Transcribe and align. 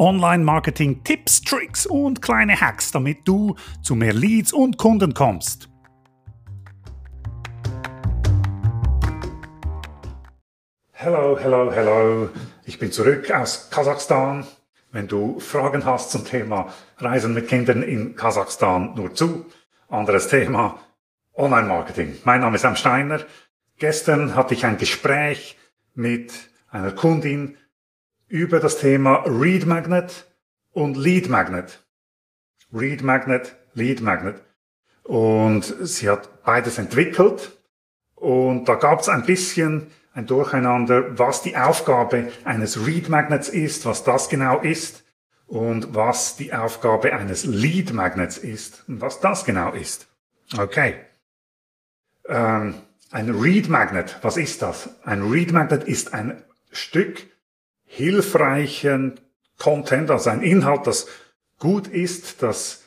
Online-Marketing, 0.00 1.04
Tipps, 1.04 1.42
Tricks 1.42 1.84
und 1.84 2.22
kleine 2.22 2.58
Hacks, 2.58 2.90
damit 2.90 3.28
du 3.28 3.54
zu 3.82 3.94
mehr 3.94 4.14
Leads 4.14 4.50
und 4.50 4.78
Kunden 4.78 5.12
kommst. 5.12 5.68
Hello, 10.92 11.38
hello, 11.38 11.70
hello. 11.70 12.30
Ich 12.64 12.78
bin 12.78 12.90
zurück 12.90 13.30
aus 13.30 13.68
Kasachstan. 13.68 14.46
Wenn 14.90 15.06
du 15.06 15.38
Fragen 15.38 15.84
hast 15.84 16.10
zum 16.10 16.24
Thema 16.24 16.72
Reisen 16.96 17.34
mit 17.34 17.48
Kindern 17.48 17.82
in 17.82 18.16
Kasachstan, 18.16 18.94
nur 18.94 19.14
zu. 19.14 19.44
Anderes 19.90 20.28
Thema, 20.28 20.78
Online-Marketing. 21.34 22.16
Mein 22.24 22.40
Name 22.40 22.56
ist 22.56 22.62
Sam 22.62 22.76
Steiner. 22.76 23.20
Gestern 23.78 24.34
hatte 24.34 24.54
ich 24.54 24.64
ein 24.64 24.78
Gespräch 24.78 25.58
mit 25.94 26.32
einer 26.70 26.92
Kundin 26.92 27.58
über 28.30 28.60
das 28.60 28.78
Thema 28.78 29.24
Read 29.26 29.66
Magnet 29.66 30.24
und 30.70 30.96
Lead 30.96 31.28
Magnet. 31.28 31.84
Read 32.72 33.02
Magnet, 33.02 33.56
Lead 33.74 34.00
Magnet. 34.00 34.40
Und 35.02 35.62
sie 35.80 36.08
hat 36.08 36.44
beides 36.44 36.78
entwickelt. 36.78 37.58
Und 38.14 38.66
da 38.66 38.76
gab 38.76 39.00
es 39.00 39.08
ein 39.08 39.26
bisschen 39.26 39.88
ein 40.12 40.26
Durcheinander, 40.26 41.18
was 41.18 41.42
die 41.42 41.56
Aufgabe 41.56 42.30
eines 42.44 42.86
Read 42.86 43.08
Magnets 43.08 43.48
ist, 43.48 43.84
was 43.84 44.04
das 44.04 44.28
genau 44.28 44.60
ist 44.60 45.02
und 45.46 45.94
was 45.94 46.36
die 46.36 46.52
Aufgabe 46.52 47.12
eines 47.12 47.44
Lead 47.44 47.92
Magnets 47.92 48.38
ist 48.38 48.84
und 48.86 49.00
was 49.00 49.18
das 49.18 49.44
genau 49.44 49.72
ist. 49.72 50.06
Okay. 50.56 50.94
Ähm, 52.28 52.74
ein 53.10 53.30
Read 53.30 53.68
Magnet, 53.68 54.18
was 54.22 54.36
ist 54.36 54.62
das? 54.62 54.90
Ein 55.04 55.28
Read 55.28 55.50
Magnet 55.50 55.82
ist 55.82 56.14
ein 56.14 56.44
Stück 56.70 57.26
hilfreichen 57.90 59.18
Content, 59.58 60.10
also 60.10 60.30
ein 60.30 60.42
Inhalt, 60.42 60.86
das 60.86 61.08
gut 61.58 61.88
ist, 61.88 62.40
das 62.42 62.84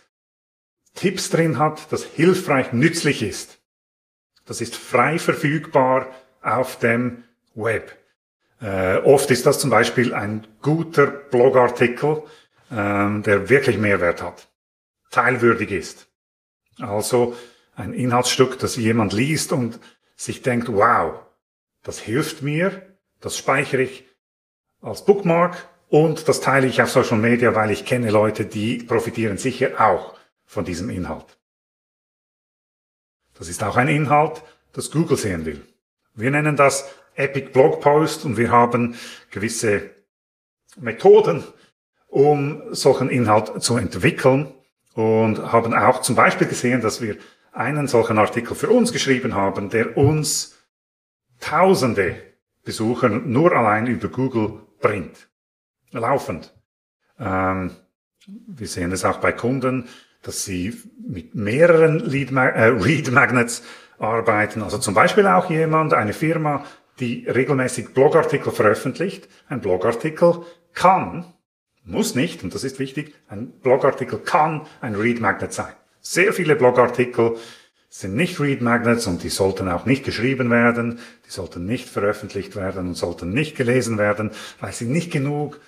Tipps 0.95 1.29
drin 1.29 1.59
hat, 1.59 1.91
das 1.91 2.05
hilfreich 2.05 2.71
nützlich 2.71 3.21
ist. 3.21 3.59
Das 4.45 4.61
ist 4.61 4.75
frei 4.75 5.19
verfügbar 5.19 6.07
auf 6.41 6.79
dem 6.79 7.25
Web. 7.53 7.95
Äh, 8.61 8.97
oft 8.99 9.29
ist 9.29 9.45
das 9.45 9.59
zum 9.59 9.69
Beispiel 9.69 10.13
ein 10.13 10.47
guter 10.61 11.07
Blogartikel, 11.07 12.23
ähm, 12.71 13.23
der 13.23 13.49
wirklich 13.49 13.77
Mehrwert 13.77 14.21
hat, 14.21 14.47
teilwürdig 15.11 15.71
ist. 15.71 16.07
Also 16.79 17.35
ein 17.75 17.93
Inhaltsstück, 17.93 18.57
das 18.57 18.77
jemand 18.77 19.11
liest 19.11 19.51
und 19.51 19.79
sich 20.15 20.41
denkt, 20.41 20.69
wow, 20.71 21.19
das 21.83 21.99
hilft 21.99 22.41
mir, 22.41 22.81
das 23.19 23.37
speichere 23.37 23.81
ich 23.81 24.05
als 24.83 25.05
Bookmark 25.05 25.67
und 25.89 26.27
das 26.27 26.41
teile 26.41 26.67
ich 26.67 26.81
auf 26.81 26.91
Social 26.91 27.17
Media, 27.17 27.55
weil 27.55 27.71
ich 27.71 27.85
kenne 27.85 28.11
Leute, 28.11 28.45
die 28.45 28.77
profitieren 28.77 29.37
sicher 29.37 29.79
auch 29.79 30.15
von 30.45 30.65
diesem 30.65 30.89
Inhalt. 30.89 31.37
Das 33.33 33.47
ist 33.47 33.63
auch 33.63 33.77
ein 33.77 33.87
Inhalt, 33.87 34.43
das 34.73 34.91
Google 34.91 35.17
sehen 35.17 35.45
will. 35.45 35.65
Wir 36.13 36.29
nennen 36.29 36.55
das 36.55 36.89
Epic 37.15 37.51
Blog 37.51 37.81
Post 37.81 38.25
und 38.25 38.37
wir 38.37 38.51
haben 38.51 38.95
gewisse 39.31 39.89
Methoden, 40.79 41.43
um 42.07 42.73
solchen 42.73 43.09
Inhalt 43.09 43.63
zu 43.63 43.77
entwickeln 43.77 44.53
und 44.93 45.51
haben 45.51 45.73
auch 45.73 46.01
zum 46.01 46.15
Beispiel 46.15 46.47
gesehen, 46.47 46.81
dass 46.81 47.01
wir 47.01 47.17
einen 47.51 47.87
solchen 47.87 48.17
Artikel 48.17 48.55
für 48.55 48.69
uns 48.69 48.91
geschrieben 48.91 49.35
haben, 49.35 49.69
der 49.69 49.97
uns 49.97 50.57
tausende 51.39 52.15
Besucher 52.63 53.09
nur 53.09 53.53
allein 53.53 53.87
über 53.87 54.07
Google 54.07 54.61
bringt. 54.81 55.29
Laufend. 55.91 56.53
Ähm, 57.19 57.71
wir 58.25 58.67
sehen 58.67 58.91
es 58.91 59.05
auch 59.05 59.17
bei 59.17 59.31
Kunden, 59.31 59.87
dass 60.21 60.45
sie 60.45 60.75
mit 61.05 61.35
mehreren 61.35 61.99
Lead 61.99 62.31
äh, 62.31 62.35
Read 62.37 63.11
Magnets 63.11 63.63
arbeiten. 63.99 64.61
Also 64.61 64.77
zum 64.77 64.93
Beispiel 64.93 65.27
auch 65.27 65.49
jemand, 65.49 65.93
eine 65.93 66.13
Firma, 66.13 66.65
die 66.99 67.27
regelmäßig 67.27 67.93
Blogartikel 67.93 68.51
veröffentlicht. 68.51 69.27
Ein 69.47 69.61
Blogartikel 69.61 70.43
kann, 70.73 71.25
muss 71.83 72.15
nicht, 72.15 72.43
und 72.43 72.53
das 72.53 72.63
ist 72.63 72.79
wichtig, 72.79 73.13
ein 73.27 73.51
Blogartikel 73.59 74.19
kann 74.19 74.61
ein 74.81 74.95
Read 74.95 75.19
Magnet 75.19 75.53
sein. 75.53 75.73
Sehr 75.99 76.33
viele 76.33 76.55
Blogartikel 76.55 77.35
sind 77.95 78.15
nicht 78.15 78.39
Read 78.39 78.59
Magnets 78.59 79.05
und 79.05 79.21
die 79.21 79.29
sollten 79.29 79.69
auch 79.69 79.85
nicht 79.85 80.03
geschrieben 80.03 80.49
werden, 80.49 80.97
die 81.27 81.29
sollten 81.29 81.67
nicht 81.67 81.87
veröffentlicht 81.87 82.55
werden 82.55 82.87
und 82.87 82.95
sollten 82.95 83.29
nicht 83.29 83.55
gelesen 83.55 83.99
werden, 83.99 84.31
weil 84.59 84.73
sie 84.73 84.85
nicht 84.85 85.11
genug 85.11 85.61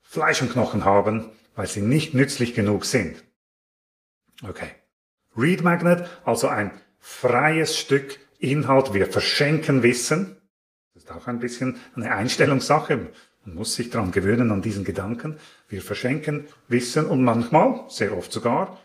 Fleisch 0.00 0.40
und 0.40 0.52
Knochen 0.52 0.84
haben, 0.84 1.30
weil 1.56 1.66
sie 1.66 1.82
nicht 1.82 2.14
nützlich 2.14 2.54
genug 2.54 2.84
sind. 2.84 3.24
Okay. 4.48 4.70
Read 5.36 5.64
Magnet, 5.64 6.08
also 6.24 6.46
ein 6.46 6.70
freies 7.00 7.76
Stück 7.76 8.20
Inhalt. 8.38 8.94
Wir 8.94 9.08
verschenken 9.08 9.82
Wissen. 9.82 10.36
Das 10.94 11.02
ist 11.02 11.10
auch 11.10 11.26
ein 11.26 11.40
bisschen 11.40 11.80
eine 11.96 12.14
Einstellungssache. 12.14 13.08
Man 13.44 13.54
muss 13.56 13.74
sich 13.74 13.90
daran 13.90 14.12
gewöhnen, 14.12 14.52
an 14.52 14.62
diesen 14.62 14.84
Gedanken. 14.84 15.38
Wir 15.68 15.82
verschenken 15.82 16.46
Wissen 16.68 17.06
und 17.06 17.24
manchmal, 17.24 17.84
sehr 17.88 18.16
oft 18.16 18.30
sogar, 18.30 18.78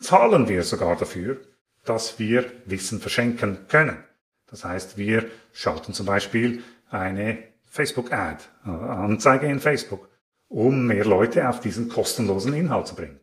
zahlen 0.00 0.48
wir 0.48 0.62
sogar 0.62 0.96
dafür, 0.96 1.38
dass 1.84 2.18
wir 2.18 2.50
Wissen 2.66 3.00
verschenken 3.00 3.66
können. 3.68 4.02
Das 4.46 4.64
heißt, 4.64 4.96
wir 4.96 5.30
schalten 5.52 5.94
zum 5.94 6.06
Beispiel 6.06 6.62
eine 6.90 7.42
Facebook-Ad, 7.66 8.44
äh, 8.66 8.70
Anzeige 8.70 9.46
in 9.46 9.60
Facebook, 9.60 10.08
um 10.48 10.86
mehr 10.86 11.04
Leute 11.04 11.48
auf 11.48 11.60
diesen 11.60 11.88
kostenlosen 11.88 12.52
Inhalt 12.52 12.86
zu 12.86 12.94
bringen. 12.94 13.18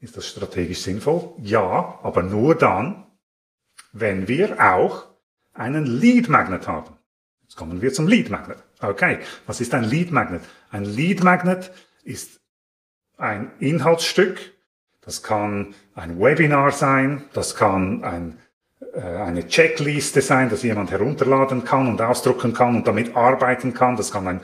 Ist 0.00 0.16
das 0.16 0.26
strategisch 0.26 0.80
sinnvoll? 0.80 1.34
Ja, 1.38 1.98
aber 2.02 2.22
nur 2.22 2.54
dann, 2.54 3.06
wenn 3.92 4.28
wir 4.28 4.60
auch 4.60 5.06
einen 5.52 5.86
Lead 5.86 6.28
Magnet 6.28 6.66
haben. 6.66 6.96
Jetzt 7.42 7.56
kommen 7.56 7.82
wir 7.82 7.92
zum 7.92 8.08
Lead 8.08 8.30
Magnet. 8.30 8.62
Okay, 8.80 9.20
was 9.46 9.60
ist 9.60 9.74
ein 9.74 9.84
Lead 9.84 10.10
Magnet? 10.10 10.42
Ein 10.70 10.84
Lead 10.84 11.22
Magnet 11.22 11.70
ist 12.02 12.40
ein 13.16 13.52
Inhaltsstück. 13.60 14.53
Das 15.04 15.22
kann 15.22 15.74
ein 15.94 16.18
Webinar 16.18 16.72
sein, 16.72 17.24
das 17.32 17.56
kann 17.56 18.04
ein, 18.04 18.38
äh, 18.94 19.00
eine 19.00 19.46
Checkliste 19.46 20.22
sein, 20.22 20.48
dass 20.48 20.62
jemand 20.62 20.90
herunterladen 20.90 21.64
kann 21.64 21.88
und 21.88 22.00
ausdrucken 22.00 22.54
kann 22.54 22.76
und 22.76 22.86
damit 22.86 23.16
arbeiten 23.16 23.74
kann. 23.74 23.96
Das 23.96 24.12
kann 24.12 24.26
ein 24.26 24.40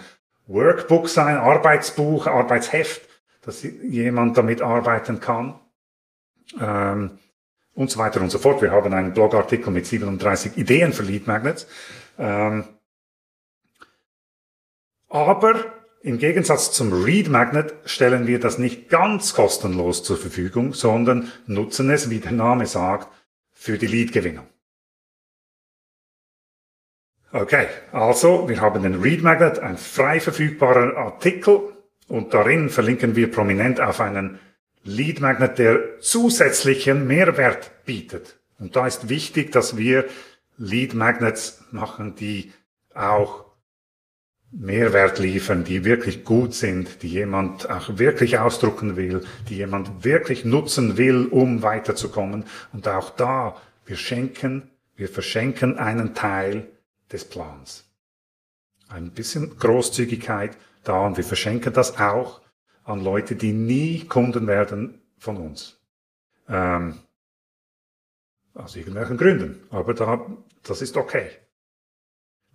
Workbook 0.47 1.09
sein, 1.09 1.37
Arbeitsbuch, 1.37 2.27
Arbeitsheft 2.27 3.11
dass 3.43 3.63
jemand 3.63 4.37
damit 4.37 4.63
arbeiten 4.63 5.21
kann. 5.21 5.59
Ähm, 6.61 7.19
und 7.75 7.91
so 7.91 7.99
weiter 7.99 8.21
und 8.21 8.31
so 8.31 8.39
fort. 8.39 8.61
Wir 8.61 8.73
haben 8.73 8.93
einen 8.93 9.15
Blogartikel 9.15 9.73
mit 9.73 9.87
37 9.87 10.59
Ideen 10.59 10.93
für 10.93 11.03
Lead 11.03 11.27
Magnets. 11.27 11.67
Ähm, 12.19 12.65
aber 15.09 15.65
im 16.03 16.19
Gegensatz 16.19 16.73
zum 16.73 17.05
Read 17.05 17.29
Magnet 17.29 17.75
stellen 17.85 18.27
wir 18.27 18.41
das 18.41 18.59
nicht 18.59 18.89
ganz 18.89 19.35
kostenlos 19.35 20.03
zur 20.03 20.17
Verfügung, 20.17 20.73
sondern 20.73 21.31
nutzen 21.47 21.91
es, 21.91 22.09
wie 22.11 22.21
der 22.21 22.33
Name 22.33 22.67
sagt, 22.67 23.09
für 23.53 23.77
die 23.77 23.87
Lead-Gewinnung. 23.87 24.47
Okay, 27.33 27.69
also 27.93 28.49
wir 28.49 28.61
haben 28.61 28.83
den 28.83 29.03
Read 29.03 29.23
Magnet, 29.23 29.59
ein 29.59 29.77
frei 29.77 30.21
verfügbarer 30.21 30.97
Artikel, 30.97 31.61
und 32.09 32.35
darin 32.35 32.71
verlinken 32.71 33.15
wir 33.15 33.31
prominent 33.31 33.81
auf 33.81 34.01
einen 34.01 34.41
Lead 34.83 35.21
Magnet, 35.21 35.59
der 35.59 36.01
zusätzlichen 36.01 37.07
Mehrwert 37.07 37.85
bietet. 37.85 38.41
Und 38.59 38.75
da 38.75 38.87
ist 38.87 39.09
wichtig, 39.09 39.53
dass 39.53 39.77
wir 39.77 40.07
Lead 40.57 40.95
Magnets 40.95 41.63
machen, 41.71 42.17
die 42.17 42.53
auch 42.95 43.50
Mehrwert 44.53 45.19
liefern, 45.21 45.63
die 45.65 45.85
wirklich 45.85 46.25
gut 46.25 46.55
sind, 46.55 47.03
die 47.03 47.09
jemand 47.09 47.71
auch 47.71 47.99
wirklich 47.99 48.39
ausdrucken 48.39 48.97
will, 48.97 49.25
die 49.49 49.57
jemand 49.57 50.05
wirklich 50.05 50.45
nutzen 50.45 50.97
will, 50.97 51.27
um 51.27 51.63
weiterzukommen. 51.63 52.45
Und 52.73 52.89
auch 52.89 53.11
da, 53.11 53.57
wir 53.87 53.97
schenken, 53.97 54.69
wir 54.97 55.09
verschenken 55.09 55.79
einen 55.79 56.15
Teil 56.15 56.69
des 57.13 57.25
Plans. 57.25 57.85
Ein 58.89 59.13
bisschen 59.13 59.57
Großzügigkeit 59.57 60.57
da 60.83 61.07
und 61.07 61.17
wir 61.17 61.25
verschenken 61.25 61.73
das 61.73 61.99
auch 61.99 62.41
an 62.85 63.05
Leute, 63.05 63.37
die 63.37 63.53
nie 63.53 64.05
Kunden 64.07 64.49
werden 64.49 65.01
von 65.19 65.37
uns. 65.37 65.79
Ähm, 66.49 66.99
aus 68.55 68.75
irgendwelchen 68.75 69.17
Gründen. 69.17 69.63
Aber 69.71 69.95
da, 69.95 70.27
das 70.65 70.83
ist 70.83 70.97
okay. 70.97 71.31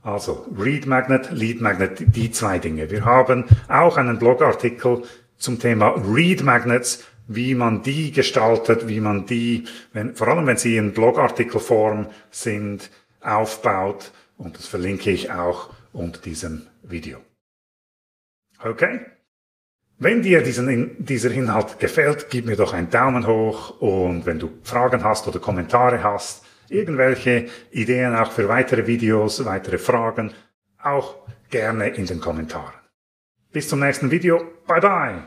Also, 0.06 0.46
Read 0.56 0.86
Magnet, 0.86 1.32
Lead 1.32 1.62
Magnet, 1.62 2.16
die 2.16 2.30
zwei 2.30 2.60
Dinge. 2.60 2.92
Wir 2.92 3.06
haben 3.06 3.46
auch 3.68 3.98
einen 3.98 4.20
Blogartikel 4.20 5.02
zum 5.36 5.58
Thema 5.58 5.96
Read 5.96 6.44
Magnets, 6.44 7.04
wie 7.28 7.56
man 7.56 7.82
die 7.82 8.12
gestaltet, 8.12 8.88
wie 8.88 9.00
man 9.00 9.26
die, 9.26 9.64
wenn, 9.94 10.16
vor 10.16 10.28
allem 10.28 10.46
wenn 10.46 10.58
sie 10.58 10.78
in 10.78 10.94
Blogartikelform 10.94 12.06
sind, 12.30 12.92
aufbaut. 13.20 14.12
Und 14.38 14.60
das 14.60 14.68
verlinke 14.68 15.10
ich 15.10 15.32
auch 15.32 15.72
unter 15.92 16.22
diesem 16.22 16.68
Video. 16.84 17.18
Okay? 18.64 19.00
Wenn 19.98 20.22
dir 20.22 20.44
diesen, 20.44 21.04
dieser 21.04 21.32
Inhalt 21.32 21.80
gefällt, 21.80 22.28
gib 22.30 22.46
mir 22.46 22.58
doch 22.58 22.74
einen 22.74 22.92
Daumen 22.92 23.26
hoch 23.26 23.82
und 23.82 24.28
wenn 24.28 24.38
du 24.38 24.52
Fragen 24.62 25.04
hast 25.04 25.28
oder 25.28 25.40
Kommentare 25.40 26.04
hast, 26.04 26.45
irgendwelche 26.70 27.48
Ideen 27.72 28.16
auch 28.16 28.32
für 28.32 28.48
weitere 28.50 28.88
Videos, 28.88 29.46
weitere 29.46 29.78
Fragen, 29.78 30.34
auch 30.82 31.16
gerne 31.50 31.90
in 31.90 32.06
den 32.06 32.20
Kommentaren. 32.20 32.74
Bis 33.52 33.70
zum 33.70 33.80
nächsten 33.80 34.12
Video. 34.12 34.42
Bye 34.68 34.82
bye. 34.82 35.24